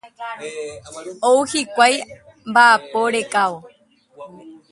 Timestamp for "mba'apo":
2.51-3.01